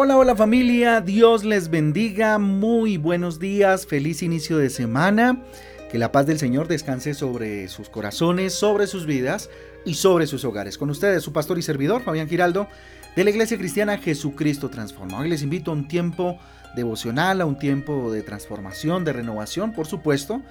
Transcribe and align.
Hola, 0.00 0.16
hola 0.16 0.36
familia, 0.36 1.00
Dios 1.00 1.42
les 1.42 1.70
bendiga, 1.70 2.38
muy 2.38 2.98
buenos 2.98 3.40
días, 3.40 3.84
feliz 3.84 4.22
inicio 4.22 4.56
de 4.56 4.70
semana, 4.70 5.42
que 5.90 5.98
la 5.98 6.12
paz 6.12 6.24
del 6.24 6.38
Señor 6.38 6.68
descanse 6.68 7.14
sobre 7.14 7.66
sus 7.66 7.88
corazones, 7.88 8.54
sobre 8.54 8.86
sus 8.86 9.06
vidas 9.06 9.50
y 9.84 9.94
sobre 9.94 10.28
sus 10.28 10.44
hogares. 10.44 10.78
Con 10.78 10.88
ustedes 10.90 11.24
su 11.24 11.32
pastor 11.32 11.58
y 11.58 11.62
servidor, 11.62 12.04
Fabián 12.04 12.28
Giraldo, 12.28 12.68
de 13.16 13.24
la 13.24 13.30
Iglesia 13.30 13.58
Cristiana 13.58 13.98
Jesucristo 13.98 14.70
Transforma. 14.70 15.18
Hoy 15.18 15.30
les 15.30 15.42
invito 15.42 15.72
a 15.72 15.74
un 15.74 15.88
tiempo 15.88 16.38
devocional, 16.76 17.40
a 17.40 17.46
un 17.46 17.58
tiempo 17.58 18.12
de 18.12 18.22
transformación, 18.22 19.04
de 19.04 19.14
renovación, 19.14 19.72
por 19.72 19.88
supuesto, 19.88 20.42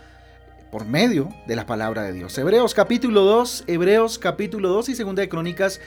por 0.73 0.85
medio 0.85 1.29
de 1.47 1.55
la 1.55 1.65
palabra 1.65 2.03
de 2.03 2.11
Dios. 2.11 2.37
Hebreos 2.37 2.73
capítulo 2.73 3.21
2, 3.21 3.63
Hebreos 3.67 4.19
capítulo 4.19 4.67
2 4.67 4.89
y 4.89 4.95
segunda 4.95 5.21
de 5.21 5.29
Crónicas 5.29 5.79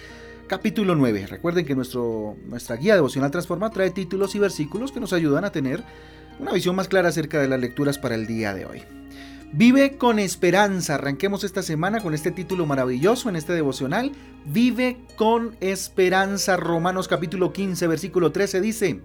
capítulo 0.50 0.96
9. 0.96 1.28
Recuerden 1.28 1.64
que 1.64 1.76
nuestro, 1.76 2.36
nuestra 2.44 2.74
guía 2.74 2.96
devocional 2.96 3.30
Transforma 3.30 3.70
trae 3.70 3.92
títulos 3.92 4.34
y 4.34 4.40
versículos 4.40 4.90
que 4.90 4.98
nos 4.98 5.12
ayudan 5.12 5.44
a 5.44 5.52
tener 5.52 5.84
una 6.40 6.50
visión 6.50 6.74
más 6.74 6.88
clara 6.88 7.10
acerca 7.10 7.40
de 7.40 7.46
las 7.46 7.60
lecturas 7.60 7.98
para 7.98 8.16
el 8.16 8.26
día 8.26 8.52
de 8.52 8.66
hoy. 8.66 8.82
Vive 9.52 9.96
con 9.96 10.18
esperanza. 10.18 10.96
Arranquemos 10.96 11.44
esta 11.44 11.62
semana 11.62 12.00
con 12.00 12.14
este 12.14 12.32
título 12.32 12.66
maravilloso 12.66 13.28
en 13.28 13.36
este 13.36 13.52
devocional. 13.52 14.10
Vive 14.44 14.96
con 15.14 15.56
esperanza. 15.60 16.56
Romanos 16.56 17.06
capítulo 17.06 17.52
15, 17.52 17.86
versículo 17.86 18.32
13 18.32 18.60
dice, 18.60 19.02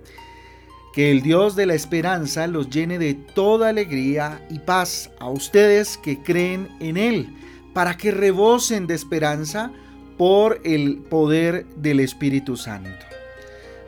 que 0.96 1.12
el 1.12 1.22
Dios 1.22 1.56
de 1.56 1.68
la 1.68 1.76
esperanza 1.76 2.48
los 2.48 2.72
llene 2.72 2.98
de 2.98 3.14
toda 3.14 3.70
alegría 3.70 4.44
y 4.50 4.58
paz 4.58 5.12
a 5.20 5.30
ustedes 5.30 6.00
que 6.00 6.24
creen 6.24 6.70
en 6.80 6.98
Él, 6.98 7.38
para 7.76 7.98
que 7.98 8.10
rebosen 8.10 8.88
de 8.88 8.96
esperanza 8.96 9.72
por 10.18 10.62
el 10.64 10.98
poder 10.98 11.66
del 11.76 12.00
Espíritu 12.00 12.58
Santo. 12.58 13.06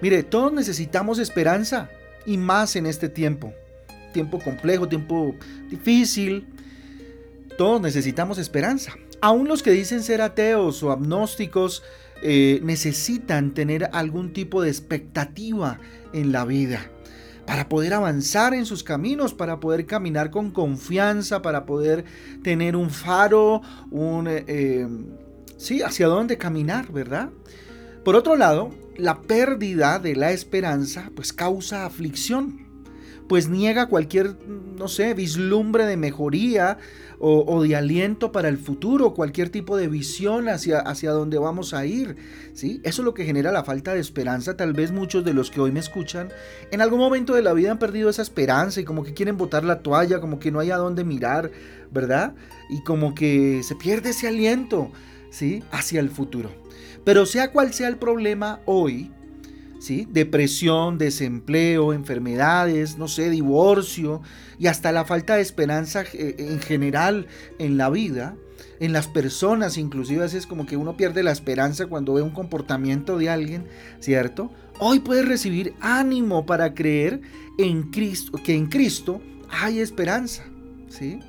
Mire, 0.02 0.24
todos 0.24 0.54
necesitamos 0.54 1.20
esperanza 1.20 1.90
y 2.26 2.38
más 2.38 2.76
en 2.76 2.86
este 2.86 3.10
tiempo. 3.10 3.54
Tiempo 4.14 4.40
complejo, 4.40 4.88
tiempo 4.88 5.36
difícil. 5.70 6.48
Todos 7.58 7.82
necesitamos 7.82 8.38
esperanza. 8.38 8.94
Aún 9.22 9.48
los 9.48 9.64
que 9.64 9.72
dicen 9.72 10.04
ser 10.04 10.22
ateos 10.22 10.84
o 10.84 10.92
agnósticos 10.92 11.84
eh, 12.22 12.60
necesitan 12.64 13.54
tener 13.54 13.90
algún 13.94 14.34
tipo 14.34 14.62
de 14.62 14.70
expectativa 14.70 15.80
en 16.14 16.32
la 16.32 16.46
vida 16.46 16.92
para 17.48 17.70
poder 17.70 17.94
avanzar 17.94 18.54
en 18.54 18.66
sus 18.66 18.84
caminos, 18.84 19.34
para 19.34 19.60
poder 19.60 19.86
caminar 19.86 20.32
con 20.32 20.52
confianza, 20.52 21.42
para 21.42 21.66
poder 21.66 22.04
tener 22.44 22.76
un 22.76 22.90
faro, 22.90 23.62
un... 23.90 24.28
Eh, 24.28 24.44
eh, 24.48 24.88
¿sí? 25.58 25.82
Hacia 25.82 26.08
dónde 26.08 26.38
caminar, 26.38 26.92
¿verdad? 26.92 27.30
Por 28.04 28.16
otro 28.16 28.36
lado, 28.38 28.72
la 28.96 29.22
pérdida 29.22 30.00
de 30.00 30.16
la 30.16 30.32
esperanza 30.32 31.12
pues 31.16 31.34
causa 31.34 31.86
aflicción, 31.86 32.68
pues 33.28 33.50
niega 33.50 33.88
cualquier, 33.88 34.38
no 34.48 34.88
sé, 34.88 35.14
vislumbre 35.14 35.86
de 35.86 35.98
mejoría 35.98 36.78
o, 37.20 37.64
de 37.64 37.76
aliento 37.76 38.32
para 38.32 38.48
el 38.48 38.58
futuro, 38.58 39.14
cualquier 39.14 39.50
tipo 39.50 39.76
de 39.76 39.88
visión 39.88 40.50
hacia, 40.50 40.80
hacia 40.80 41.12
dónde 41.12 41.40
vamos 41.40 41.74
a 41.74 41.86
ir, 41.86 42.16
¿sí? 42.54 42.80
Eso 42.84 43.02
es 43.02 43.06
lo 43.06 43.14
que 43.14 43.26
genera 43.26 43.52
la 43.52 43.64
falta 43.64 43.94
de 43.94 44.00
esperanza. 44.00 44.56
Tal 44.56 44.74
vez 44.74 44.92
muchos 44.92 45.26
de 45.26 45.34
los 45.34 45.50
que 45.50 45.60
hoy 45.60 45.72
me 45.72 45.80
escuchan 45.80 46.30
en 46.72 46.80
algún 46.80 47.00
momento 47.00 47.34
de 47.34 47.42
la 47.42 47.54
vida 47.54 47.72
han 47.72 47.80
perdido 47.80 48.10
esa 48.10 48.22
esperanza 48.22 48.82
y 48.82 48.86
como 48.86 49.04
que 49.04 49.14
quieren 49.14 49.36
botar 49.36 49.64
la 49.64 49.80
toalla, 49.80 50.22
como 50.22 50.40
que 50.40 50.52
no 50.52 50.60
hay 50.60 50.70
a 50.70 50.78
dónde 50.78 51.04
mirar, 51.04 51.52
¿verdad? 51.92 52.36
Y 52.70 52.84
como 52.84 53.16
que 53.16 53.62
se 53.64 53.76
pierde 53.76 54.12
ese 54.12 54.28
aliento. 54.28 54.92
Hacia 55.72 56.00
el 56.00 56.10
futuro. 56.10 56.52
Pero 57.04 57.26
sea 57.26 57.52
cual 57.52 57.74
sea 57.74 57.88
el 57.88 57.98
problema 57.98 58.60
hoy, 58.66 59.12
¿sí? 59.80 60.08
depresión, 60.10 60.98
desempleo, 60.98 61.94
enfermedades, 61.94 62.98
no 62.98 63.08
sé, 63.08 63.30
divorcio 63.30 64.22
y 64.60 64.68
hasta 64.68 64.92
la 64.92 65.06
falta 65.06 65.36
de 65.36 65.42
esperanza 65.42 66.04
eh, 66.14 66.36
en 66.38 66.60
general 66.60 67.28
en 67.60 67.78
la 67.78 67.90
vida, 67.90 68.36
en 68.80 68.94
las 68.94 69.08
personas, 69.08 69.78
inclusive 69.78 70.26
es 70.26 70.46
como 70.46 70.66
que 70.66 70.78
uno 70.78 70.98
pierde 70.98 71.24
la 71.24 71.32
esperanza 71.32 71.88
cuando 71.88 72.14
ve 72.14 72.22
un 72.22 72.32
comportamiento 72.32 73.18
de 73.18 73.30
alguien, 73.30 73.68
¿cierto? 74.00 74.52
Hoy 74.80 75.00
puedes 75.00 75.28
recibir 75.28 75.74
ánimo 75.80 76.46
para 76.46 76.74
creer 76.74 77.22
en 77.58 77.84
Cristo, 77.84 78.40
que 78.44 78.54
en 78.54 78.68
Cristo 78.68 79.22
hay 79.50 79.80
esperanza, 79.80 80.44
¿sí? 80.90 81.20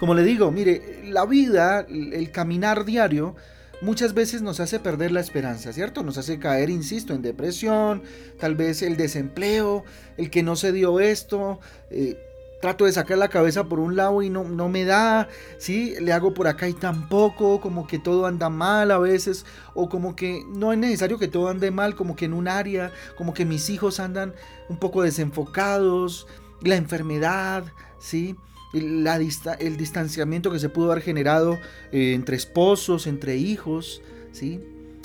Como 0.00 0.14
le 0.14 0.22
digo, 0.22 0.50
mire, 0.50 1.02
la 1.10 1.26
vida, 1.26 1.80
el 1.80 2.30
caminar 2.30 2.86
diario, 2.86 3.36
muchas 3.82 4.14
veces 4.14 4.40
nos 4.40 4.58
hace 4.58 4.80
perder 4.80 5.12
la 5.12 5.20
esperanza, 5.20 5.74
¿cierto? 5.74 6.02
Nos 6.02 6.16
hace 6.16 6.38
caer, 6.38 6.70
insisto, 6.70 7.12
en 7.12 7.20
depresión, 7.20 8.02
tal 8.38 8.54
vez 8.54 8.80
el 8.80 8.96
desempleo, 8.96 9.84
el 10.16 10.30
que 10.30 10.42
no 10.42 10.56
se 10.56 10.72
dio 10.72 11.00
esto. 11.00 11.60
Eh, 11.90 12.18
trato 12.62 12.86
de 12.86 12.92
sacar 12.92 13.18
la 13.18 13.28
cabeza 13.28 13.64
por 13.64 13.78
un 13.78 13.94
lado 13.94 14.22
y 14.22 14.30
no, 14.30 14.44
no 14.44 14.70
me 14.70 14.86
da, 14.86 15.28
¿sí? 15.58 15.94
Le 16.00 16.14
hago 16.14 16.32
por 16.32 16.48
acá 16.48 16.66
y 16.66 16.72
tampoco, 16.72 17.60
como 17.60 17.86
que 17.86 17.98
todo 17.98 18.24
anda 18.24 18.48
mal 18.48 18.90
a 18.92 18.98
veces, 18.98 19.44
o 19.74 19.90
como 19.90 20.16
que 20.16 20.44
no 20.48 20.72
es 20.72 20.78
necesario 20.78 21.18
que 21.18 21.28
todo 21.28 21.48
ande 21.48 21.70
mal, 21.70 21.94
como 21.94 22.16
que 22.16 22.24
en 22.24 22.32
un 22.32 22.48
área, 22.48 22.90
como 23.18 23.34
que 23.34 23.44
mis 23.44 23.68
hijos 23.68 24.00
andan 24.00 24.32
un 24.70 24.78
poco 24.78 25.02
desenfocados, 25.02 26.26
la 26.62 26.76
enfermedad, 26.76 27.64
¿sí? 27.98 28.34
La 28.72 29.16
el 29.16 29.76
distanciamiento 29.76 30.50
que 30.50 30.58
se 30.58 30.68
pudo 30.68 30.92
haber 30.92 31.02
generado 31.02 31.58
eh, 31.92 32.12
entre 32.14 32.36
esposos, 32.36 33.06
entre 33.06 33.36
hijos, 33.36 34.00
¿sí? 34.32 34.60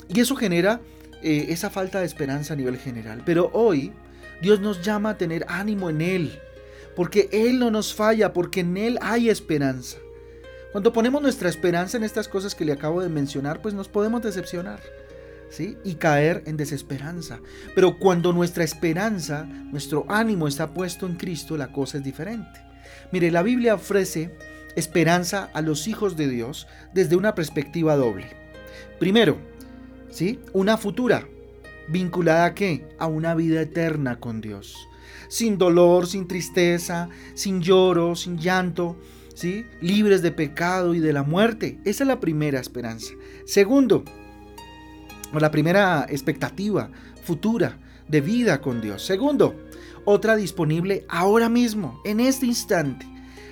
Y 0.08 0.20
eso 0.20 0.36
genera 0.36 0.80
eh, 1.22 1.46
esa 1.48 1.70
falta 1.70 2.00
de 2.00 2.06
esperanza 2.06 2.54
a 2.54 2.56
nivel 2.56 2.78
general. 2.78 3.22
Pero 3.24 3.50
hoy 3.52 3.92
Dios 4.40 4.60
nos 4.60 4.82
llama 4.82 5.10
a 5.10 5.18
tener 5.18 5.44
ánimo 5.48 5.90
en 5.90 6.00
Él, 6.00 6.38
porque 6.94 7.28
Él 7.32 7.58
no 7.58 7.70
nos 7.70 7.94
falla, 7.94 8.32
porque 8.32 8.60
en 8.60 8.76
Él 8.76 8.98
hay 9.00 9.28
esperanza. 9.28 9.98
Cuando 10.72 10.92
ponemos 10.92 11.22
nuestra 11.22 11.48
esperanza 11.48 11.96
en 11.96 12.04
estas 12.04 12.28
cosas 12.28 12.54
que 12.54 12.64
le 12.64 12.72
acabo 12.72 13.00
de 13.00 13.08
mencionar, 13.08 13.62
pues 13.62 13.74
nos 13.74 13.88
podemos 13.88 14.22
decepcionar. 14.22 14.80
¿Sí? 15.48 15.78
y 15.84 15.94
caer 15.94 16.42
en 16.46 16.56
desesperanza. 16.56 17.38
Pero 17.76 18.00
cuando 18.00 18.32
nuestra 18.32 18.64
esperanza, 18.64 19.44
nuestro 19.44 20.04
ánimo 20.08 20.48
está 20.48 20.74
puesto 20.74 21.06
en 21.06 21.14
Cristo, 21.14 21.56
la 21.56 21.70
cosa 21.70 21.98
es 21.98 22.04
diferente. 22.04 22.65
Mire, 23.12 23.30
la 23.30 23.42
Biblia 23.42 23.74
ofrece 23.74 24.30
esperanza 24.76 25.50
a 25.54 25.62
los 25.62 25.88
hijos 25.88 26.16
de 26.16 26.28
Dios 26.28 26.66
desde 26.92 27.16
una 27.16 27.34
perspectiva 27.34 27.96
doble. 27.96 28.26
Primero, 28.98 29.38
¿sí? 30.10 30.40
Una 30.52 30.76
futura, 30.76 31.26
vinculada 31.88 32.46
a 32.46 32.54
qué? 32.54 32.88
A 32.98 33.06
una 33.06 33.34
vida 33.34 33.60
eterna 33.60 34.20
con 34.20 34.40
Dios. 34.40 34.76
Sin 35.28 35.58
dolor, 35.58 36.06
sin 36.06 36.28
tristeza, 36.28 37.08
sin 37.34 37.60
lloro, 37.60 38.14
sin 38.14 38.38
llanto, 38.38 38.96
¿sí? 39.34 39.66
Libres 39.80 40.22
de 40.22 40.32
pecado 40.32 40.94
y 40.94 41.00
de 41.00 41.12
la 41.12 41.22
muerte. 41.22 41.78
Esa 41.84 42.04
es 42.04 42.08
la 42.08 42.20
primera 42.20 42.60
esperanza. 42.60 43.12
Segundo, 43.44 44.04
o 45.32 45.40
la 45.40 45.50
primera 45.50 46.06
expectativa 46.08 46.90
futura 47.22 47.78
de 48.08 48.20
vida 48.20 48.60
con 48.60 48.80
Dios. 48.80 49.04
Segundo, 49.04 49.56
otra 50.04 50.36
disponible 50.36 51.04
ahora 51.08 51.48
mismo, 51.48 52.00
en 52.04 52.20
este 52.20 52.46
instante, 52.46 53.06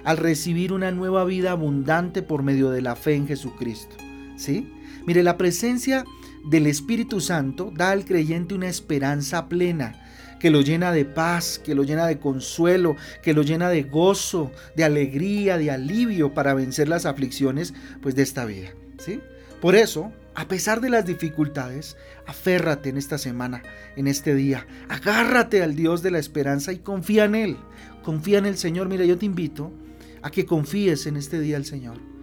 al 0.05 0.17
recibir 0.17 0.73
una 0.73 0.91
nueva 0.91 1.25
vida 1.25 1.53
abundante 1.53 2.23
por 2.23 2.43
medio 2.43 2.71
de 2.71 2.83
la 2.83 2.97
fe 2.97 3.15
en 3.15 3.27
Jesucristo. 3.27 3.97
¿Sí? 4.37 4.73
Mire, 5.07 5.23
la 5.23 5.37
presencia 5.37 6.05
del 6.45 6.67
Espíritu 6.67 7.21
Santo 7.21 7.73
da 7.75 7.91
al 7.91 8.05
creyente 8.05 8.55
una 8.55 8.69
esperanza 8.69 9.49
plena 9.49 10.01
que 10.39 10.51
lo 10.51 10.61
llena 10.61 10.93
de 10.93 11.07
paz, 11.07 11.59
que 11.59 11.75
lo 11.75 11.85
llena 11.85 12.07
de 12.07 12.19
consuelo, 12.19 12.97
que 13.23 13.33
lo 13.33 13.43
llena 13.43 13.71
de 13.71 13.83
gozo, 13.83 14.53
de 14.77 14.85
alegría, 14.85 15.57
de 15.57 15.71
alivio 15.71 16.35
para 16.35 16.53
vencer 16.53 16.87
las 16.87 17.07
aflicciones 17.07 17.73
pues 18.03 18.15
de 18.15 18.23
esta 18.23 18.45
vida, 18.45 18.75
¿sí? 18.99 19.21
Por 19.61 19.75
eso, 19.75 20.13
a 20.35 20.47
pesar 20.49 20.81
de 20.81 20.91
las 20.91 21.07
dificultades, 21.07 21.97
aférrate 22.27 22.89
en 22.89 22.97
esta 22.97 23.19
semana, 23.19 23.63
en 23.97 24.07
este 24.07 24.35
día. 24.35 24.67
Agárrate 24.89 25.63
al 25.63 25.75
Dios 25.75 26.03
de 26.03 26.11
la 26.11 26.19
esperanza 26.19 26.73
y 26.73 26.79
confía 26.79 27.25
en 27.25 27.35
Él. 27.35 27.57
Confía 28.03 28.39
en 28.39 28.47
el 28.47 28.59
Señor. 28.59 28.89
Mira, 28.89 29.05
yo 29.05 29.19
te 29.19 29.27
invito 29.27 29.73
a 30.23 30.31
que 30.31 30.47
confíes 30.47 31.07
en 31.07 31.17
este 31.17 31.41
día 31.41 31.57
al 31.57 31.65
Señor 31.65 32.14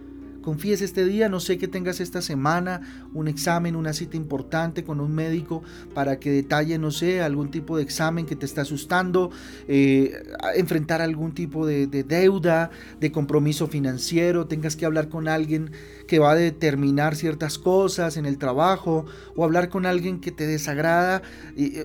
confíes 0.42 0.82
este 0.82 1.04
día, 1.04 1.28
no 1.28 1.40
sé 1.40 1.56
que 1.56 1.68
tengas 1.68 2.00
esta 2.00 2.20
semana 2.20 3.08
un 3.14 3.28
examen, 3.28 3.76
una 3.76 3.92
cita 3.92 4.16
importante 4.16 4.84
con 4.84 5.00
un 5.00 5.14
médico 5.14 5.62
para 5.94 6.18
que 6.18 6.30
detalle, 6.30 6.78
no 6.78 6.90
sé, 6.90 7.22
algún 7.22 7.50
tipo 7.50 7.76
de 7.76 7.82
examen 7.82 8.26
que 8.26 8.36
te 8.36 8.44
está 8.44 8.62
asustando, 8.62 9.30
eh, 9.68 10.22
enfrentar 10.56 11.00
algún 11.00 11.32
tipo 11.32 11.66
de, 11.66 11.86
deuda, 11.86 12.70
de 13.00 13.12
compromiso 13.12 13.68
financiero, 13.68 14.46
tengas 14.46 14.76
que 14.76 14.84
hablar 14.84 15.08
con 15.08 15.28
alguien 15.28 15.70
que 16.06 16.18
va 16.18 16.32
a 16.32 16.34
determinar 16.34 17.16
ciertas 17.16 17.58
cosas 17.58 18.16
en 18.16 18.26
el 18.26 18.36
trabajo 18.36 19.06
o 19.36 19.44
hablar 19.44 19.68
con 19.68 19.86
alguien 19.86 20.20
que 20.20 20.32
te 20.32 20.46
desagrada 20.46 21.22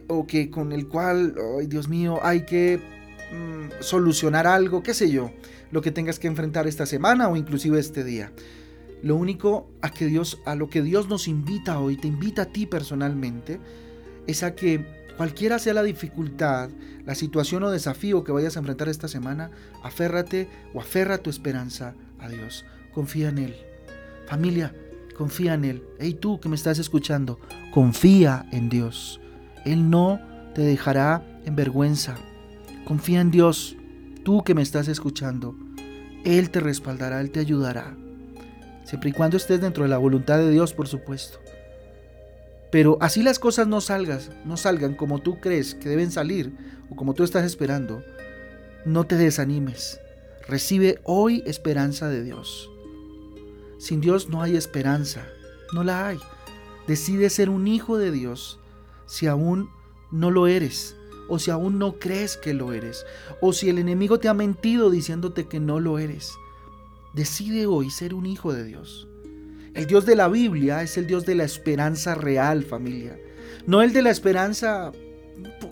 o 0.07 0.27
que 0.27 0.50
con 0.50 0.74
el 0.74 0.88
cual, 0.88 1.36
ay 1.59 1.68
Dios 1.68 1.88
mío, 1.88 2.19
hay 2.24 2.45
que 2.45 2.80
mm, 3.31 3.81
solucionar 3.81 4.48
algo, 4.48 4.83
qué 4.83 4.94
sé 4.94 5.09
yo 5.12 5.31
lo 5.72 5.81
que 5.81 5.92
tengas 5.92 6.19
que 6.19 6.28
enfrentar 6.28 6.68
esta 6.68 6.86
semana 6.86 7.28
o 7.30 7.36
inclusive 7.36 7.80
este 7.80 8.04
día. 8.04 8.31
Lo 9.04 9.16
único 9.16 9.69
a, 9.81 9.90
que 9.90 10.06
Dios, 10.06 10.40
a 10.46 10.56
lo 10.56 10.69
que 10.69 10.81
Dios 10.81 11.08
nos 11.08 11.28
invita 11.28 11.80
hoy, 11.80 11.98
te 11.98 12.08
invita 12.08 12.44
a 12.44 12.46
ti 12.46 12.66
personalmente, 12.66 13.60
es 14.25 14.44
a 14.44 14.56
que 14.56 14.98
Cualquiera 15.18 15.58
sea 15.58 15.74
la 15.74 15.81
dificultad, 15.81 16.69
la 17.04 17.16
situación 17.16 17.64
o 17.64 17.72
desafío 17.72 18.24
que 18.24 18.31
vayas 18.31 18.56
a 18.56 18.60
enfrentar 18.60 18.88
esta 18.88 19.08
semana, 19.08 19.50
aférrate 19.81 20.48
o 20.75 20.80
aferra 20.80 21.18
tu 21.18 21.31
esperanza 21.31 21.96
a 22.19 22.30
Dios. 22.30 22.66
Confía 22.94 23.30
en 23.30 23.40
Él. 23.40 23.56
Familia, 24.28 24.75
confía 25.18 25.56
en 25.56 25.66
Él. 25.66 25.84
Hey 25.98 26.14
tú 26.14 26.40
que 26.40 26.50
me 26.50 26.56
estás 26.56 26.78
escuchando, 26.78 27.40
confía 27.74 28.46
en 28.52 28.69
Dios. 28.69 29.19
Él 29.66 29.90
no 29.90 30.22
te 30.54 30.62
dejará 30.62 31.25
en 31.46 31.56
vergüenza. 31.56 32.16
Confía 32.86 33.19
en 33.19 33.31
Dios. 33.31 33.75
Tú 34.28 34.44
que 34.44 34.54
me 34.54 34.62
estás 34.62 34.90
escuchando, 34.90 35.56
Él 36.26 36.50
te 36.50 36.60
respaldará, 36.60 37.22
Él 37.22 37.32
te 37.32 37.40
ayudará. 37.40 37.96
Siempre 38.84 39.12
y 39.12 39.14
cuando 39.14 39.38
estés 39.38 39.62
dentro 39.62 39.84
de 39.84 39.90
la 39.90 40.00
voluntad 40.00 40.38
de 40.38 40.52
Dios, 40.52 40.74
por 40.74 40.90
supuesto. 40.90 41.40
Pero 42.70 42.98
así 43.00 43.24
las 43.24 43.40
cosas 43.40 43.70
no 43.70 43.80
salgas, 43.80 44.32
no 44.44 44.58
salgan 44.58 44.96
como 44.96 45.20
tú 45.20 45.40
crees 45.40 45.76
que 45.76 45.88
deben 45.88 46.12
salir 46.12 46.52
o 46.90 46.98
como 46.98 47.14
tú 47.14 47.24
estás 47.24 47.46
esperando, 47.46 48.04
no 48.84 49.06
te 49.06 49.16
desanimes. 49.16 50.02
Recibe 50.46 51.00
hoy 51.06 51.42
esperanza 51.46 52.10
de 52.10 52.22
Dios. 52.22 52.70
Sin 53.78 54.02
Dios 54.02 54.28
no 54.28 54.42
hay 54.42 54.58
esperanza, 54.58 55.26
no 55.72 55.86
la 55.86 56.06
hay. 56.06 56.20
Decide 56.86 57.30
ser 57.30 57.50
un 57.50 57.66
hijo 57.66 57.98
de 57.98 58.12
Dios 58.12 58.60
si 59.06 59.26
aún 59.26 59.70
no 60.12 60.32
lo 60.32 60.48
eres, 60.48 60.97
o 61.28 61.40
si 61.40 61.52
aún 61.52 61.80
no 61.80 62.00
crees 62.00 62.38
que 62.38 62.54
lo 62.54 62.74
eres, 62.74 63.06
o 63.42 63.54
si 63.54 63.70
el 63.70 63.78
enemigo 63.78 64.20
te 64.20 64.28
ha 64.28 64.34
mentido 64.34 64.90
diciéndote 64.90 65.48
que 65.48 65.60
no 65.60 65.80
lo 65.80 66.00
eres. 66.00 66.34
Decide 67.14 67.66
hoy 67.66 67.90
ser 67.90 68.14
un 68.14 68.26
hijo 68.26 68.54
de 68.54 68.64
Dios. 68.64 69.08
El 69.74 69.86
Dios 69.86 70.06
de 70.06 70.16
la 70.16 70.28
Biblia 70.28 70.82
es 70.82 70.98
el 70.98 71.08
Dios 71.08 71.26
de 71.26 71.36
la 71.36 71.44
esperanza 71.44 72.16
real, 72.16 72.64
familia. 72.64 73.18
No 73.66 73.82
el 73.82 73.94
de 73.94 74.02
la 74.02 74.10
esperanza, 74.10 74.92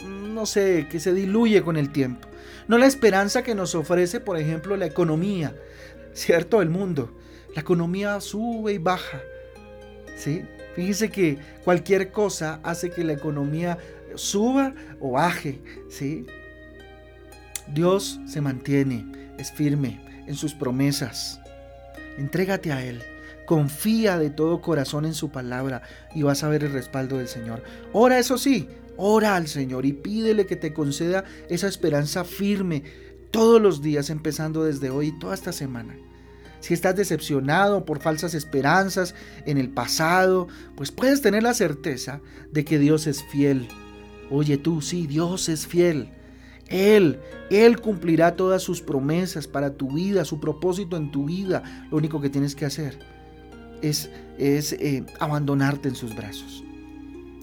no 0.07 0.45
sé, 0.45 0.87
que 0.89 0.99
se 0.99 1.13
diluye 1.13 1.63
con 1.63 1.77
el 1.77 1.91
tiempo. 1.91 2.27
No 2.67 2.77
la 2.77 2.87
esperanza 2.87 3.43
que 3.43 3.55
nos 3.55 3.75
ofrece, 3.75 4.19
por 4.19 4.37
ejemplo, 4.37 4.75
la 4.75 4.85
economía, 4.85 5.55
¿cierto? 6.13 6.61
El 6.61 6.69
mundo. 6.69 7.11
La 7.55 7.61
economía 7.61 8.19
sube 8.21 8.73
y 8.73 8.77
baja. 8.77 9.21
¿Sí? 10.17 10.43
Fíjese 10.75 11.09
que 11.09 11.37
cualquier 11.63 12.11
cosa 12.11 12.59
hace 12.63 12.89
que 12.89 13.03
la 13.03 13.13
economía 13.13 13.77
suba 14.17 14.73
o 14.99 15.11
baje, 15.11 15.61
¿sí? 15.89 16.25
Dios 17.73 18.19
se 18.27 18.41
mantiene, 18.41 19.05
es 19.37 19.51
firme 19.51 19.99
en 20.27 20.35
sus 20.35 20.53
promesas. 20.53 21.39
Entrégate 22.17 22.71
a 22.71 22.83
Él. 22.83 23.01
Confía 23.45 24.17
de 24.17 24.31
todo 24.31 24.61
corazón 24.61 25.05
en 25.05 25.13
su 25.13 25.29
palabra 25.29 25.83
y 26.15 26.23
vas 26.23 26.43
a 26.43 26.49
ver 26.49 26.63
el 26.63 26.73
respaldo 26.73 27.17
del 27.17 27.27
Señor. 27.27 27.63
Ora, 27.93 28.17
eso 28.17 28.37
sí, 28.37 28.67
ora 28.97 29.35
al 29.35 29.47
Señor 29.47 29.85
y 29.85 29.93
pídele 29.93 30.47
que 30.47 30.55
te 30.55 30.73
conceda 30.73 31.23
esa 31.47 31.67
esperanza 31.67 32.23
firme 32.23 32.83
todos 33.29 33.61
los 33.61 33.81
días, 33.81 34.09
empezando 34.09 34.63
desde 34.63 34.89
hoy 34.89 35.07
y 35.07 35.19
toda 35.19 35.35
esta 35.35 35.51
semana. 35.51 35.95
Si 36.59 36.73
estás 36.73 36.95
decepcionado 36.95 37.85
por 37.85 37.99
falsas 37.99 38.33
esperanzas 38.33 39.13
en 39.45 39.59
el 39.59 39.69
pasado, 39.69 40.47
pues 40.75 40.91
puedes 40.91 41.21
tener 41.21 41.43
la 41.43 41.53
certeza 41.53 42.21
de 42.51 42.65
que 42.65 42.79
Dios 42.79 43.05
es 43.05 43.23
fiel. 43.25 43.67
Oye 44.31 44.57
tú, 44.57 44.81
sí, 44.81 45.07
Dios 45.07 45.49
es 45.49 45.67
fiel. 45.67 46.09
Él, 46.67 47.19
Él 47.51 47.79
cumplirá 47.79 48.35
todas 48.35 48.63
sus 48.63 48.81
promesas 48.81 49.47
para 49.47 49.73
tu 49.73 49.91
vida, 49.91 50.25
su 50.25 50.39
propósito 50.39 50.97
en 50.97 51.11
tu 51.11 51.25
vida. 51.25 51.87
Lo 51.91 51.97
único 51.97 52.21
que 52.21 52.29
tienes 52.29 52.55
que 52.55 52.65
hacer 52.65 52.97
es, 53.81 54.09
eh, 54.37 55.03
abandonarte 55.19 55.89
en 55.89 55.95
sus 55.95 56.15
brazos. 56.15 56.63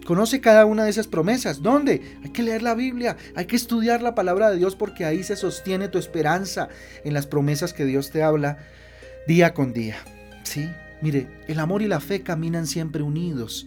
Conoce 0.04 0.40
cada 0.40 0.66
una 0.66 0.84
de 0.84 0.90
esas 0.90 1.06
promesas. 1.06 1.62
¿Dónde? 1.62 2.18
Hay 2.24 2.30
que 2.30 2.42
leer 2.42 2.62
la 2.62 2.74
Biblia, 2.74 3.16
hay 3.36 3.46
que 3.46 3.54
estudiar 3.54 4.02
la 4.02 4.16
palabra 4.16 4.50
de 4.50 4.56
Dios 4.56 4.74
porque 4.74 5.04
ahí 5.04 5.22
se 5.22 5.36
sostiene 5.36 5.88
tu 5.88 5.98
esperanza 5.98 6.68
en 7.04 7.14
las 7.14 7.26
promesas 7.26 7.72
que 7.72 7.84
Dios 7.84 8.10
te 8.10 8.24
habla 8.24 8.58
día 9.28 9.54
con 9.54 9.72
día. 9.72 9.96
¿Sí? 10.42 10.68
Mire, 11.00 11.28
el 11.46 11.60
amor 11.60 11.82
y 11.82 11.88
la 11.88 12.00
fe 12.00 12.22
caminan 12.22 12.66
siempre 12.66 13.02
unidos. 13.02 13.66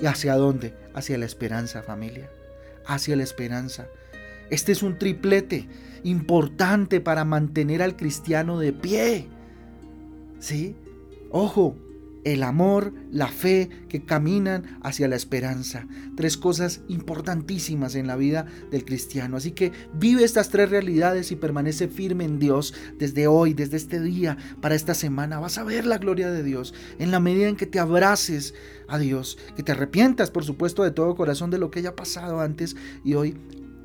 ¿Y 0.00 0.06
hacia 0.06 0.34
dónde? 0.34 0.74
Hacia 0.94 1.18
la 1.18 1.26
esperanza, 1.26 1.82
familia. 1.82 2.30
Hacia 2.86 3.16
la 3.16 3.22
esperanza. 3.22 3.86
Este 4.50 4.72
es 4.72 4.82
un 4.82 4.98
triplete 4.98 5.68
importante 6.02 7.00
para 7.00 7.24
mantener 7.24 7.82
al 7.82 7.96
cristiano 7.96 8.58
de 8.58 8.72
pie. 8.72 9.28
¿Sí? 10.38 10.76
Ojo, 11.30 11.76
el 12.24 12.42
amor, 12.42 12.92
la 13.10 13.28
fe 13.28 13.68
que 13.88 14.04
caminan 14.04 14.78
hacia 14.82 15.08
la 15.08 15.16
esperanza. 15.16 15.86
Tres 16.16 16.36
cosas 16.36 16.82
importantísimas 16.88 17.94
en 17.94 18.06
la 18.06 18.16
vida 18.16 18.46
del 18.70 18.84
cristiano. 18.84 19.36
Así 19.36 19.52
que 19.52 19.72
vive 19.94 20.24
estas 20.24 20.50
tres 20.50 20.70
realidades 20.70 21.32
y 21.32 21.36
permanece 21.36 21.88
firme 21.88 22.24
en 22.24 22.38
Dios 22.38 22.74
desde 22.98 23.26
hoy, 23.26 23.54
desde 23.54 23.76
este 23.76 24.00
día, 24.00 24.36
para 24.60 24.74
esta 24.74 24.94
semana. 24.94 25.40
Vas 25.40 25.58
a 25.58 25.64
ver 25.64 25.86
la 25.86 25.98
gloria 25.98 26.30
de 26.30 26.42
Dios 26.42 26.74
en 26.98 27.10
la 27.10 27.20
medida 27.20 27.48
en 27.48 27.56
que 27.56 27.66
te 27.66 27.80
abraces 27.80 28.54
a 28.88 28.98
Dios, 28.98 29.38
que 29.56 29.62
te 29.62 29.72
arrepientas, 29.72 30.30
por 30.30 30.44
supuesto, 30.44 30.84
de 30.84 30.90
todo 30.90 31.16
corazón 31.16 31.50
de 31.50 31.58
lo 31.58 31.70
que 31.70 31.80
haya 31.80 31.96
pasado 31.96 32.40
antes 32.40 32.76
y 33.04 33.14
hoy. 33.14 33.36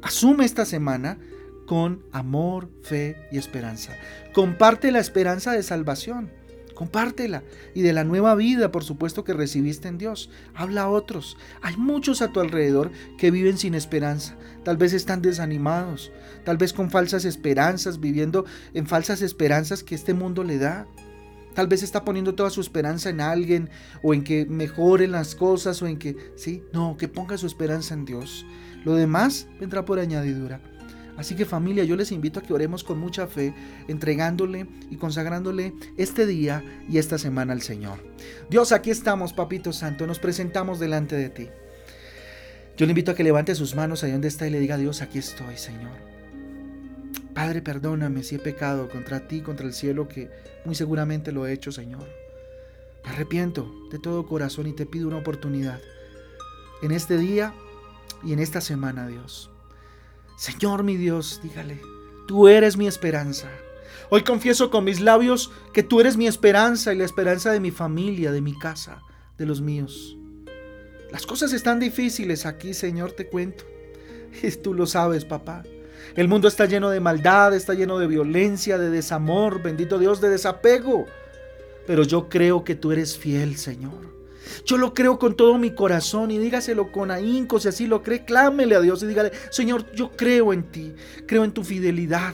Asume 0.02 0.46
esta 0.46 0.66
semana 0.66 1.18
con 1.66 2.04
amor, 2.12 2.70
fe 2.84 3.18
y 3.32 3.38
esperanza. 3.38 3.94
Comparte 4.34 4.92
la 4.92 5.00
esperanza 5.00 5.52
de 5.52 5.64
salvación. 5.64 6.32
Compártela. 6.78 7.42
Y 7.74 7.82
de 7.82 7.92
la 7.92 8.04
nueva 8.04 8.36
vida, 8.36 8.72
por 8.72 8.84
supuesto, 8.84 9.24
que 9.24 9.34
recibiste 9.34 9.88
en 9.88 9.98
Dios. 9.98 10.30
Habla 10.54 10.84
a 10.84 10.90
otros. 10.90 11.36
Hay 11.64 11.76
muchos 11.76 12.22
a 12.22 12.32
tu 12.32 12.40
alrededor 12.40 12.92
que 13.18 13.32
viven 13.32 13.58
sin 13.58 13.74
esperanza. 13.74 14.36
Tal 14.64 14.78
vez 14.78 14.94
están 14.94 15.24
desanimados. 15.24 16.12
Tal 16.46 16.58
vez 16.58 16.74
con 16.74 16.92
falsas 16.92 17.26
esperanzas, 17.26 18.00
viviendo 18.00 18.46
en 18.76 18.86
falsas 18.86 19.24
esperanzas 19.24 19.82
que 19.82 19.96
este 19.96 20.14
mundo 20.14 20.44
le 20.44 20.60
da. 20.60 20.86
Tal 21.56 21.66
vez 21.66 21.82
está 21.82 22.06
poniendo 22.06 22.36
toda 22.36 22.52
su 22.52 22.62
esperanza 22.62 23.10
en 23.10 23.22
alguien 23.22 23.72
o 24.04 24.14
en 24.14 24.24
que 24.24 24.46
mejoren 24.46 25.12
las 25.12 25.34
cosas 25.34 25.82
o 25.82 25.88
en 25.88 25.98
que, 25.98 26.16
sí, 26.36 26.64
no, 26.74 26.96
que 26.96 27.08
ponga 27.08 27.40
su 27.40 27.48
esperanza 27.48 27.96
en 27.96 28.06
Dios. 28.06 28.46
Lo 28.86 28.94
demás 28.94 29.48
vendrá 29.60 29.84
por 29.84 29.98
añadidura. 29.98 30.62
Así 31.18 31.36
que 31.36 31.46
familia, 31.46 31.84
yo 31.84 31.96
les 31.96 32.12
invito 32.12 32.40
a 32.40 32.44
que 32.44 32.54
oremos 32.54 32.84
con 32.84 33.00
mucha 33.00 33.26
fe, 33.26 33.54
entregándole 33.88 34.68
y 34.92 34.98
consagrándole 34.98 35.74
este 35.98 36.28
día 36.28 36.64
y 36.88 37.00
esta 37.00 37.18
semana 37.18 37.54
al 37.54 37.64
Señor. 37.64 38.00
Dios, 38.50 38.72
aquí 38.72 38.92
estamos, 38.92 39.34
Papito 39.34 39.74
Santo, 39.74 40.06
nos 40.06 40.20
presentamos 40.20 40.80
delante 40.80 41.16
de 41.16 41.30
ti. 41.30 41.48
Yo 42.78 42.86
le 42.86 42.92
invito 42.92 43.12
a 43.12 43.16
que 43.16 43.24
levante 43.24 43.56
sus 43.56 43.76
manos 43.76 44.04
ahí 44.04 44.12
donde 44.12 44.28
está 44.28 44.48
y 44.48 44.52
le 44.52 44.60
diga, 44.60 44.78
Dios, 44.78 45.02
aquí 45.02 45.18
estoy, 45.18 45.58
Señor. 45.58 45.98
Padre, 47.34 47.64
perdóname 47.64 48.22
si 48.22 48.36
he 48.36 48.40
pecado 48.40 48.88
contra 48.88 49.28
ti, 49.28 49.42
contra 49.42 49.66
el 49.66 49.74
cielo, 49.74 50.08
que 50.08 50.30
muy 50.66 50.76
seguramente 50.76 51.32
lo 51.32 51.48
he 51.48 51.54
hecho, 51.54 51.72
Señor. 51.72 52.08
Me 53.04 53.10
arrepiento 53.10 53.72
de 53.90 53.98
todo 53.98 54.28
corazón 54.28 54.68
y 54.68 54.74
te 54.74 54.86
pido 54.86 55.08
una 55.08 55.18
oportunidad 55.18 55.80
en 56.84 56.92
este 56.92 57.18
día 57.18 57.54
y 58.24 58.34
en 58.34 58.40
esta 58.40 58.62
semana, 58.62 59.08
Dios. 59.08 59.50
Señor 60.38 60.84
mi 60.84 60.98
Dios, 60.98 61.40
dígale, 61.42 61.82
tú 62.28 62.48
eres 62.48 62.78
mi 62.78 62.86
esperanza. 62.86 63.50
Hoy 64.12 64.22
confieso 64.22 64.70
con 64.70 64.84
mis 64.84 65.00
labios 65.00 65.52
que 65.74 65.82
tú 65.82 66.00
eres 66.00 66.16
mi 66.16 66.28
esperanza 66.28 66.94
y 66.94 66.98
la 66.98 67.06
esperanza 67.06 67.52
de 67.52 67.60
mi 67.60 67.72
familia, 67.72 68.32
de 68.32 68.42
mi 68.42 68.56
casa, 68.58 69.02
de 69.40 69.48
los 69.48 69.62
míos. 69.62 70.16
Las 71.12 71.26
cosas 71.26 71.54
están 71.54 71.80
difíciles 71.80 72.46
aquí, 72.46 72.76
Señor, 72.76 73.14
te 73.14 73.26
cuento. 73.26 73.66
Tú 74.64 74.76
lo 74.76 74.86
sabes, 74.86 75.26
papá. 75.26 75.64
El 76.16 76.28
mundo 76.28 76.48
está 76.48 76.66
lleno 76.66 76.92
de 76.92 77.00
maldad, 77.00 77.56
está 77.56 77.74
lleno 77.74 77.98
de 77.98 78.06
violencia, 78.06 78.78
de 78.78 78.92
desamor, 78.92 79.64
bendito 79.64 79.98
Dios, 79.98 80.22
de 80.22 80.30
desapego. 80.30 81.08
Pero 81.88 82.04
yo 82.04 82.30
creo 82.30 82.64
que 82.64 82.76
tú 82.76 82.92
eres 82.92 83.18
fiel, 83.18 83.58
Señor. 83.58 84.17
Yo 84.66 84.78
lo 84.78 84.94
creo 84.94 85.20
con 85.20 85.36
todo 85.36 85.58
mi 85.58 85.72
corazón 85.72 86.32
y 86.32 86.38
dígaselo 86.38 86.92
con 86.92 87.12
ahínco, 87.12 87.60
si 87.60 87.68
así 87.68 87.88
lo 87.88 88.04
cree, 88.04 88.26
clámele 88.26 88.76
a 88.76 88.82
Dios 88.82 89.04
y 89.04 89.08
dígale, 89.08 89.32
Señor, 89.50 89.92
yo 89.94 90.12
creo 90.12 90.54
en 90.54 90.64
ti, 90.64 90.94
creo 91.26 91.44
en 91.44 91.52
tu 91.52 91.64
fidelidad, 91.64 92.34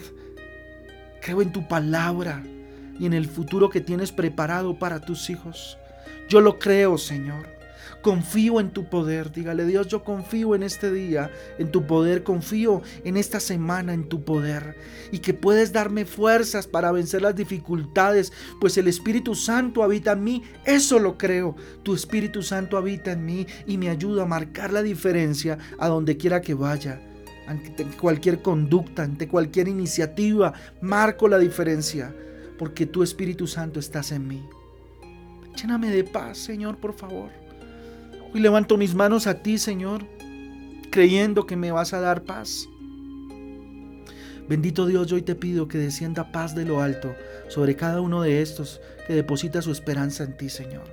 creo 1.21 1.41
en 1.41 1.51
tu 1.51 1.67
palabra 1.67 2.43
y 2.99 3.05
en 3.05 3.13
el 3.13 3.27
futuro 3.27 3.69
que 3.69 3.81
tienes 3.81 4.11
preparado 4.11 4.77
para 4.77 4.99
tus 4.99 5.29
hijos. 5.29 5.77
Yo 6.29 6.41
lo 6.41 6.59
creo, 6.59 6.97
Señor. 6.97 7.62
Confío 8.03 8.59
en 8.59 8.71
tu 8.71 8.89
poder. 8.89 9.31
Dígale, 9.31 9.65
Dios, 9.65 9.87
yo 9.87 10.03
confío 10.03 10.55
en 10.55 10.63
este 10.63 10.91
día, 10.91 11.31
en 11.57 11.71
tu 11.71 11.87
poder. 11.87 12.23
Confío 12.23 12.81
en 13.05 13.15
esta 13.15 13.39
semana, 13.39 13.93
en 13.93 14.09
tu 14.09 14.25
poder. 14.25 14.75
Y 15.13 15.19
que 15.19 15.33
puedes 15.33 15.71
darme 15.71 16.03
fuerzas 16.03 16.67
para 16.67 16.91
vencer 16.91 17.21
las 17.21 17.33
dificultades, 17.33 18.33
pues 18.59 18.77
el 18.77 18.89
Espíritu 18.89 19.35
Santo 19.35 19.83
habita 19.83 20.11
en 20.11 20.23
mí. 20.25 20.43
Eso 20.65 20.99
lo 20.99 21.17
creo. 21.17 21.55
Tu 21.83 21.93
Espíritu 21.95 22.43
Santo 22.43 22.75
habita 22.75 23.13
en 23.13 23.25
mí 23.25 23.47
y 23.65 23.77
me 23.77 23.89
ayuda 23.89 24.23
a 24.23 24.27
marcar 24.27 24.73
la 24.73 24.83
diferencia 24.83 25.57
a 25.79 25.87
donde 25.87 26.17
quiera 26.17 26.41
que 26.41 26.55
vaya. 26.55 27.01
Ante 27.47 27.85
cualquier 27.85 28.41
conducta, 28.41 29.03
ante 29.03 29.29
cualquier 29.29 29.69
iniciativa, 29.69 30.51
marco 30.81 31.29
la 31.29 31.39
diferencia, 31.39 32.13
porque 32.59 32.85
tu 32.85 33.01
Espíritu 33.01 33.47
Santo 33.47 33.79
estás 33.79 34.11
en 34.11 34.27
mí. 34.27 34.45
Lléname 35.55 35.89
de 35.89 36.03
paz, 36.03 36.37
Señor, 36.37 36.77
por 36.77 36.93
favor. 36.93 37.42
Hoy 38.33 38.39
levanto 38.39 38.77
mis 38.77 38.95
manos 38.95 39.27
a 39.27 39.43
ti, 39.43 39.59
Señor, 39.59 40.07
creyendo 40.89 41.45
que 41.45 41.55
me 41.55 41.71
vas 41.71 41.93
a 41.93 42.01
dar 42.01 42.23
paz. 42.23 42.67
Bendito 44.49 44.87
Dios, 44.87 45.05
yo 45.05 45.17
hoy 45.17 45.21
te 45.21 45.35
pido 45.35 45.67
que 45.67 45.77
descienda 45.77 46.31
paz 46.31 46.55
de 46.55 46.65
lo 46.65 46.81
alto 46.81 47.15
sobre 47.47 47.75
cada 47.75 48.01
uno 48.01 48.23
de 48.23 48.41
estos 48.41 48.81
que 49.05 49.13
deposita 49.13 49.61
su 49.61 49.71
esperanza 49.71 50.23
en 50.23 50.35
ti, 50.35 50.49
Señor. 50.49 50.83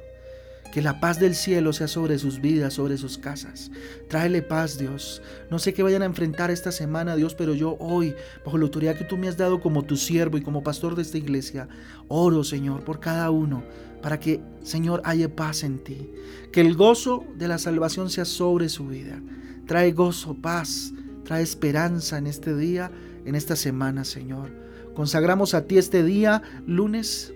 Que 0.70 0.82
la 0.82 1.00
paz 1.00 1.18
del 1.18 1.34
cielo 1.34 1.72
sea 1.72 1.88
sobre 1.88 2.18
sus 2.18 2.42
vidas, 2.42 2.74
sobre 2.74 2.98
sus 2.98 3.16
casas. 3.16 3.70
Tráele 4.08 4.42
paz, 4.42 4.76
Dios. 4.76 5.22
No 5.50 5.58
sé 5.58 5.72
qué 5.72 5.82
vayan 5.82 6.02
a 6.02 6.06
enfrentar 6.06 6.50
esta 6.50 6.70
semana, 6.70 7.16
Dios, 7.16 7.34
pero 7.34 7.54
yo 7.54 7.78
hoy, 7.80 8.14
bajo 8.44 8.58
la 8.58 8.64
autoridad 8.64 8.96
que 8.96 9.04
tú 9.04 9.16
me 9.16 9.28
has 9.28 9.38
dado 9.38 9.60
como 9.60 9.82
tu 9.82 9.96
siervo 9.96 10.36
y 10.36 10.42
como 10.42 10.62
pastor 10.62 10.94
de 10.94 11.02
esta 11.02 11.16
iglesia, 11.16 11.68
oro, 12.06 12.44
Señor, 12.44 12.84
por 12.84 13.00
cada 13.00 13.30
uno, 13.30 13.64
para 14.02 14.20
que, 14.20 14.40
Señor, 14.62 15.02
haya 15.04 15.34
paz 15.34 15.62
en 15.64 15.78
ti. 15.78 16.10
Que 16.52 16.60
el 16.60 16.74
gozo 16.74 17.24
de 17.36 17.48
la 17.48 17.58
salvación 17.58 18.10
sea 18.10 18.24
sobre 18.24 18.68
su 18.68 18.86
vida. 18.86 19.20
Trae 19.66 19.92
gozo, 19.92 20.34
paz, 20.34 20.92
trae 21.24 21.42
esperanza 21.42 22.18
en 22.18 22.26
este 22.26 22.56
día, 22.56 22.90
en 23.24 23.34
esta 23.34 23.56
semana, 23.56 24.04
Señor. 24.04 24.50
Consagramos 24.94 25.54
a 25.54 25.66
ti 25.66 25.78
este 25.78 26.02
día, 26.02 26.42
lunes 26.66 27.32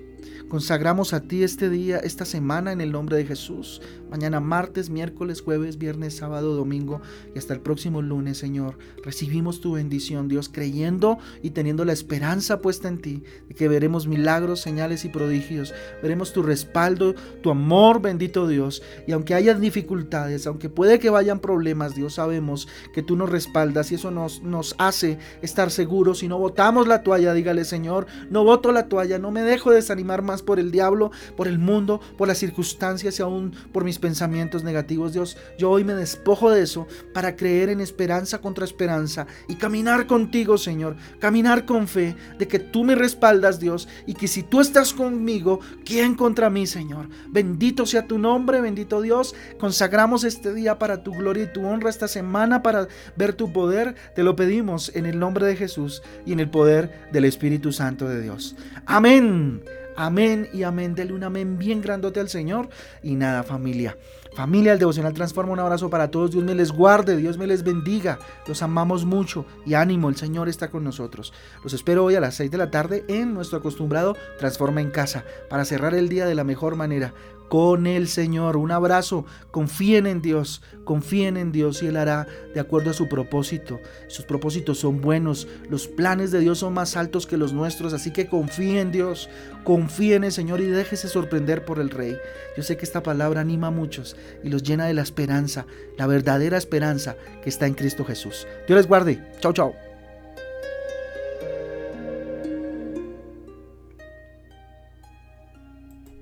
Consagramos 0.49 1.12
a 1.14 1.23
ti 1.23 1.43
este 1.43 1.69
día, 1.69 1.99
esta 1.99 2.25
semana 2.25 2.73
en 2.73 2.81
el 2.81 2.93
nombre 2.93 3.16
de 3.16 3.25
Jesús. 3.25 3.81
Mañana 4.11 4.38
martes, 4.38 4.90
miércoles, 4.90 5.40
jueves, 5.40 5.78
viernes, 5.78 6.16
sábado, 6.16 6.54
domingo 6.54 7.00
y 7.35 7.38
hasta 7.38 7.54
el 7.54 7.61
próximo 7.61 8.02
lunes, 8.02 8.38
Señor. 8.38 8.78
Recibimos 9.02 9.61
tu 9.61 9.73
bendición, 9.73 10.28
Dios, 10.28 10.49
creyendo 10.49 11.19
y 11.43 11.50
teniendo 11.50 11.85
la 11.85 11.93
esperanza 11.93 12.61
puesta 12.61 12.87
en 12.87 12.99
ti 12.99 13.25
de 13.49 13.54
que 13.54 13.66
veremos 13.66 14.07
milagros, 14.07 14.61
señales 14.61 15.04
y 15.04 15.09
prodigios. 15.09 15.75
Veremos 16.02 16.33
tu 16.33 16.43
respaldo, 16.43 17.14
tu 17.43 17.50
amor, 17.50 18.00
bendito 18.00 18.47
Dios. 18.47 18.83
Y 19.09 19.12
aunque 19.12 19.35
haya 19.35 19.54
dificultades, 19.54 20.47
aunque 20.47 20.69
puede 20.69 21.00
que 21.00 21.11
vayan 21.11 21.40
problemas, 21.40 21.95
Dios, 21.97 22.14
sabemos 22.14 22.69
que 22.93 23.02
tú 23.02 23.16
nos 23.16 23.31
respaldas 23.31 23.90
y 23.90 23.97
eso 23.97 24.12
nos, 24.12 24.43
nos 24.43 24.76
hace 24.78 25.19
estar 25.43 25.73
seguros. 25.73 26.19
Si 26.19 26.28
no 26.28 26.38
botamos 26.38 26.87
la 26.87 27.02
toalla, 27.02 27.35
dígale, 27.35 27.64
Señor, 27.64 28.07
no 28.31 28.45
voto 28.45 28.71
la 28.71 28.88
toalla, 28.88 29.19
no 29.19 29.33
me 29.33 29.43
dejo 29.43 29.73
desanimar 29.73 30.13
más 30.23 30.42
por 30.42 30.59
el 30.59 30.71
diablo, 30.71 31.11
por 31.37 31.49
el 31.49 31.59
mundo, 31.59 32.00
por 32.16 32.28
las 32.28 32.38
circunstancias 32.38 33.18
y 33.18 33.23
aún 33.23 33.54
por 33.73 33.85
mis 33.85 33.99
pensamientos 33.99 34.64
negativos. 34.64 35.12
Dios, 35.12 35.37
yo 35.59 35.71
hoy 35.71 35.85
me 35.85 35.94
despojo 35.94 36.50
de 36.50 36.62
eso 36.62 36.87
para 37.12 37.37
creer 37.37 37.68
en 37.68 37.80
esperanza 37.80 38.40
contra 38.40 38.64
esperanza 38.64 39.26
y 39.49 39.56
caminar 39.56 40.06
contigo, 40.06 40.59
Señor. 40.59 40.97
Caminar 41.18 41.64
con 41.64 41.88
fe 41.88 42.16
de 42.38 42.49
que 42.49 42.59
tú 42.59 42.85
me 42.85 42.94
respaldas, 42.94 43.61
Dios, 43.61 43.88
y 44.06 44.14
que 44.14 44.28
si 44.28 44.42
tú 44.42 44.61
estás 44.61 44.92
conmigo, 44.92 45.61
¿quién 45.85 46.14
contra 46.14 46.50
mí, 46.50 46.66
Señor? 46.66 47.09
Bendito 47.28 47.87
sea 47.87 48.06
tu 48.06 48.18
nombre, 48.18 48.61
bendito 48.61 49.00
Dios. 49.00 49.35
Consagramos 49.59 50.25
este 50.25 50.52
día 50.54 50.78
para 50.78 51.02
tu 51.02 51.12
gloria 51.12 51.44
y 51.44 51.52
tu 51.52 51.66
honra, 51.66 51.90
esta 51.90 52.09
semana 52.09 52.62
para 52.62 52.88
ver 53.16 53.35
tu 53.35 53.52
poder. 53.52 53.94
Te 54.14 54.23
lo 54.23 54.37
pedimos 54.37 54.90
en 54.94 55.06
el 55.06 55.18
nombre 55.18 55.47
de 55.47 55.56
Jesús 55.56 56.02
y 56.26 56.33
en 56.33 56.40
el 56.40 56.50
poder 56.50 57.09
del 57.12 57.25
Espíritu 57.25 57.73
Santo 57.73 58.09
de 58.09 58.21
Dios. 58.21 58.56
Amén. 58.87 59.62
Amén 59.97 60.49
y 60.53 60.63
amén. 60.63 60.95
Dele 60.95 61.13
un 61.13 61.25
amén 61.25 61.59
bien 61.59 61.81
grandote 61.81 62.21
al 62.21 62.29
Señor. 62.29 62.69
Y 63.03 63.15
nada, 63.15 63.43
familia. 63.43 63.97
Familia, 64.35 64.73
el 64.73 64.79
devocional 64.79 65.15
transforma. 65.15 65.53
Un 65.53 65.61
abrazo 65.61 65.89
para 65.91 66.11
todos. 66.11 66.33
Dios 66.33 66.43
me 66.45 66.55
les 66.55 66.73
guarde, 66.73 67.17
Dios 67.17 67.39
me 67.39 67.47
les 67.47 67.63
bendiga. 67.63 68.19
Los 68.47 68.63
amamos 68.63 69.05
mucho 69.05 69.47
y 69.65 69.75
ánimo, 69.75 70.09
el 70.09 70.17
Señor 70.17 70.49
está 70.49 70.71
con 70.71 70.83
nosotros. 70.83 71.33
Los 71.63 71.73
espero 71.73 72.05
hoy 72.05 72.17
a 72.17 72.21
las 72.21 72.35
6 72.35 72.51
de 72.51 72.59
la 72.59 72.71
tarde 72.71 73.05
en 73.09 73.33
nuestro 73.35 73.59
acostumbrado 73.59 74.17
Transforma 74.39 74.81
en 74.81 74.91
Casa 74.91 75.25
para 75.49 75.65
cerrar 75.65 75.95
el 75.95 76.09
día 76.09 76.27
de 76.27 76.35
la 76.35 76.45
mejor 76.45 76.75
manera 76.75 77.15
con 77.55 77.87
el 77.87 78.09
Señor. 78.09 78.57
Un 78.57 78.73
abrazo. 78.73 79.27
Confíen 79.53 80.09
en 80.09 80.21
Dios. 80.21 80.61
Confíen 80.83 81.37
en 81.37 81.53
Dios 81.53 81.85
y 81.85 81.87
Él 81.87 81.97
hará 81.97 82.27
de 82.53 82.59
acuerdo 82.59 82.91
a 82.91 82.95
su 82.95 83.09
propósito. 83.09 83.79
Sus 84.09 84.25
propósitos 84.25 84.81
son 84.81 85.01
buenos. 85.01 85.47
Los 85.71 85.87
planes 85.87 86.33
de 86.33 86.41
Dios 86.41 86.59
son 86.59 86.75
más 86.75 86.97
altos 86.97 87.29
que 87.29 87.37
los 87.37 87.53
nuestros. 87.53 87.93
Así 87.93 88.13
que 88.13 88.27
confíen 88.27 88.79
en 88.79 88.91
Dios. 88.91 89.31
Confíen 89.63 90.17
en 90.17 90.25
el 90.25 90.33
Señor 90.33 90.61
y 90.63 90.67
déjese 90.67 91.07
sorprender 91.07 91.65
por 91.65 91.79
el 91.79 91.91
Rey. 91.91 92.17
Yo 92.57 92.65
sé 92.65 92.77
que 92.77 92.85
esta 92.85 93.05
palabra 93.05 93.43
anima 93.43 93.69
a 93.69 93.71
muchos 93.71 94.17
y 94.43 94.49
los 94.49 94.65
llena 94.65 94.87
de 94.87 94.95
la 94.95 95.03
esperanza, 95.03 95.65
la 95.97 96.09
verdadera 96.09 96.59
esperanza 96.59 97.15
que 97.41 97.51
está 97.51 97.69
en 97.69 97.75
Cristo 97.75 98.05
Jesús. 98.05 98.49
Dios 98.67 98.79
les 98.79 98.89
guarde. 98.89 99.23
Chao, 99.39 99.53
chao. 99.53 99.84